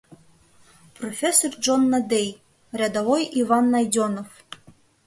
Профессор 0.97 1.51
Джон 1.59 1.83
Надей— 1.91 2.29
рядовой 2.79 3.23
Иван 3.41 3.65
Найдёнов. 3.73 4.25